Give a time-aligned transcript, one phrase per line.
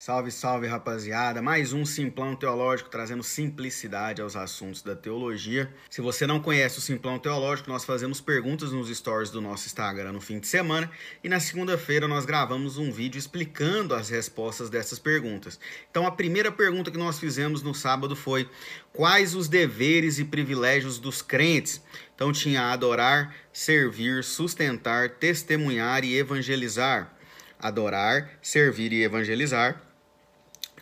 [0.00, 1.42] Salve, salve, rapaziada!
[1.42, 5.74] Mais um Simplão Teológico trazendo simplicidade aos assuntos da teologia.
[5.90, 10.12] Se você não conhece o Simplão Teológico, nós fazemos perguntas nos stories do nosso Instagram
[10.12, 10.88] no fim de semana
[11.22, 15.58] e na segunda-feira nós gravamos um vídeo explicando as respostas dessas perguntas.
[15.90, 18.48] Então, a primeira pergunta que nós fizemos no sábado foi:
[18.92, 21.82] quais os deveres e privilégios dos crentes?
[22.14, 27.12] Então, tinha adorar, servir, sustentar, testemunhar e evangelizar.
[27.58, 29.87] Adorar, servir e evangelizar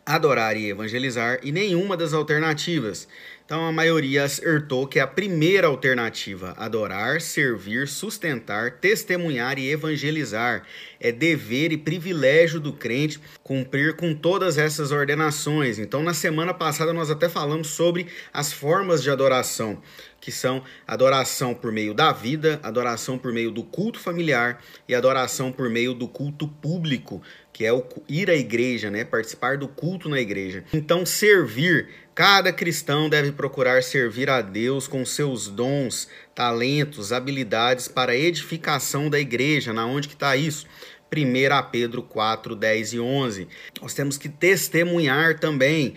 [0.07, 3.09] adorar e evangelizar e nenhuma das alternativas.
[3.47, 10.65] Então a maioria acertou que é a primeira alternativa, adorar, servir, sustentar, testemunhar e evangelizar.
[10.99, 15.79] É dever e privilégio do crente cumprir com todas essas ordenações.
[15.79, 19.81] Então na semana passada nós até falamos sobre as formas de adoração,
[20.21, 25.53] que são adoração por meio da vida, adoração por meio do culto familiar e adoração
[25.53, 27.23] por meio do culto público,
[27.53, 30.65] que é o ir à igreja, né, participar do culto na igreja.
[30.73, 38.13] Então servir Cada cristão deve procurar servir a Deus com seus dons, talentos, habilidades para
[38.13, 39.71] a edificação da igreja.
[39.71, 40.67] Na onde que está isso?
[41.15, 43.49] 1 Pedro 4, 10 e 11.
[43.83, 45.93] Nós temos que testemunhar também.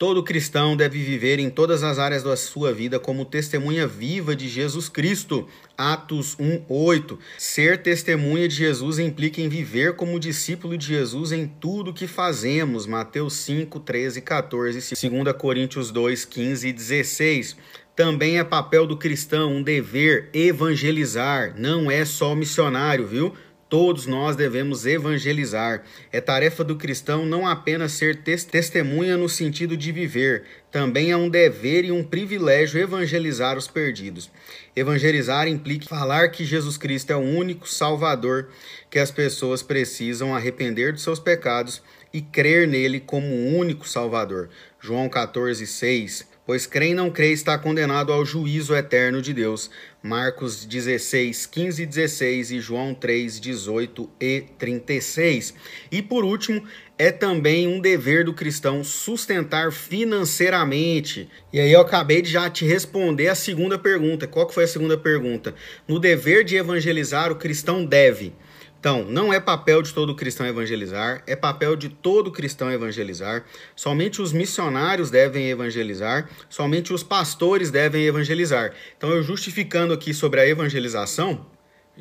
[0.00, 4.48] Todo cristão deve viver em todas as áreas da sua vida como testemunha viva de
[4.48, 5.46] Jesus Cristo.
[5.76, 7.18] Atos 1:8.
[7.36, 12.86] Ser testemunha de Jesus implica em viver como discípulo de Jesus em tudo que fazemos.
[12.86, 14.94] Mateus 5, 13 e 14.
[15.10, 17.56] 2 Coríntios 2, 15 e 16.
[17.94, 23.34] Também é papel do cristão um dever evangelizar, não é só missionário, viu?
[23.70, 25.84] Todos nós devemos evangelizar.
[26.12, 31.28] É tarefa do cristão não apenas ser testemunha no sentido de viver, também é um
[31.28, 34.28] dever e um privilégio evangelizar os perdidos.
[34.74, 38.48] Evangelizar implica falar que Jesus Cristo é o único Salvador
[38.90, 41.80] que as pessoas precisam arrepender de seus pecados
[42.12, 44.48] e crer nele como o único Salvador.
[44.80, 46.29] João 14, 6.
[46.46, 49.70] Pois e não crê está condenado ao juízo eterno de Deus.
[50.02, 55.54] Marcos 16, 15 e 16 e João 3, 18 e 36.
[55.92, 56.64] E por último,
[56.98, 61.28] é também um dever do cristão sustentar financeiramente.
[61.52, 64.26] E aí eu acabei de já te responder a segunda pergunta.
[64.26, 65.54] Qual que foi a segunda pergunta?
[65.86, 68.32] No dever de evangelizar, o cristão deve
[68.80, 73.44] então, não é papel de todo cristão evangelizar, é papel de todo cristão evangelizar.
[73.76, 78.72] Somente os missionários devem evangelizar, somente os pastores devem evangelizar.
[78.96, 81.44] Então, eu justificando aqui sobre a evangelização,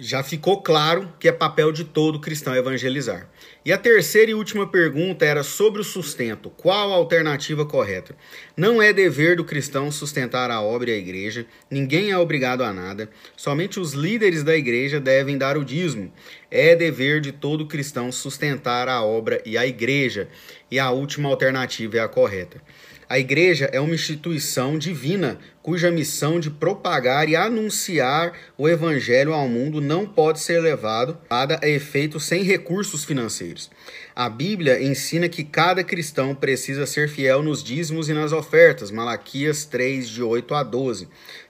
[0.02, 3.30] já ficou claro que é papel de todo cristão evangelizar.
[3.66, 6.50] E a terceira e última pergunta era sobre o sustento.
[6.52, 8.16] Qual a alternativa correta?
[8.56, 12.72] Não é dever do cristão sustentar a obra e a igreja, ninguém é obrigado a
[12.72, 16.14] nada, somente os líderes da igreja devem dar o dízimo.
[16.50, 20.30] É dever de todo cristão sustentar a obra e a igreja.
[20.72, 22.62] E a última alternativa é a correta.
[23.10, 29.47] A igreja é uma instituição divina cuja missão de propagar e anunciar o evangelho ao
[29.47, 33.69] mundo não pode ser levado a efeito sem recursos financeiros.
[34.16, 39.63] A Bíblia ensina que cada cristão precisa ser fiel nos dízimos e nas ofertas, Malaquias
[39.63, 41.07] 3, de 8 a 12.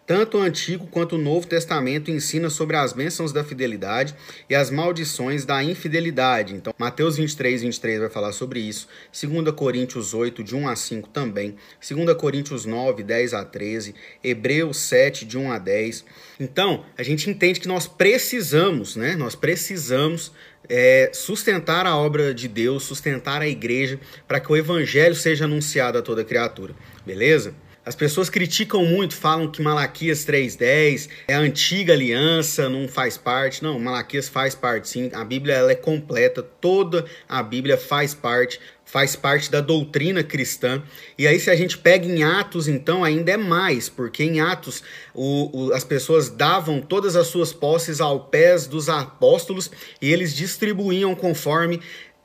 [0.09, 4.15] Tanto o Antigo quanto o Novo Testamento ensina sobre as bênçãos da fidelidade
[4.49, 6.55] e as maldições da infidelidade.
[6.55, 8.87] Então, Mateus 23, 23 vai falar sobre isso.
[9.11, 11.55] 2 Coríntios 8, de 1 a 5 também.
[11.87, 13.93] 2 Coríntios 9, 10 a 13.
[14.23, 16.05] Hebreus 7, de 1 a 10.
[16.39, 19.15] Então, a gente entende que nós precisamos, né?
[19.15, 20.31] Nós precisamos
[20.67, 25.97] é, sustentar a obra de Deus, sustentar a igreja, para que o evangelho seja anunciado
[25.97, 26.75] a toda criatura.
[27.05, 27.53] Beleza?
[27.85, 33.63] As pessoas criticam muito, falam que Malaquias 3:10 é a antiga aliança, não faz parte.
[33.63, 35.09] Não, Malaquias faz parte sim.
[35.13, 40.83] A Bíblia ela é completa, toda a Bíblia faz parte, faz parte da doutrina cristã.
[41.17, 44.83] E aí se a gente pega em Atos, então ainda é mais, porque em Atos
[45.13, 50.35] o, o, as pessoas davam todas as suas posses ao pés dos apóstolos e eles
[50.35, 51.79] distribuíam conforme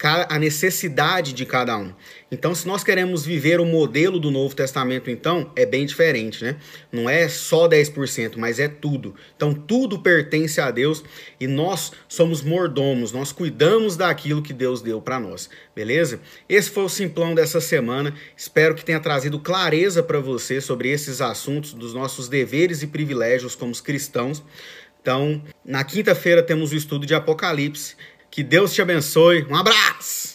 [0.07, 1.93] a necessidade de cada um.
[2.31, 6.57] Então, se nós queremos viver o modelo do Novo Testamento, então, é bem diferente, né?
[6.91, 9.15] Não é só 10%, mas é tudo.
[9.37, 11.05] Então, tudo pertence a Deus
[11.39, 16.21] e nós somos mordomos, nós cuidamos daquilo que Deus deu para nós, beleza?
[16.49, 18.15] Esse foi o simplão dessa semana.
[18.37, 23.55] Espero que tenha trazido clareza para você sobre esses assuntos dos nossos deveres e privilégios
[23.55, 24.43] como cristãos.
[25.01, 27.95] Então, na quinta-feira temos o estudo de Apocalipse
[28.35, 29.47] que Deus te abençoe.
[29.49, 30.34] Um abraço!